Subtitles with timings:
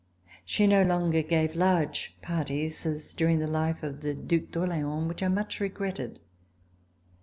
[0.43, 5.21] She no longer gave large parties, as during the life of the Due d'Orleans, which
[5.21, 6.19] I much regretted.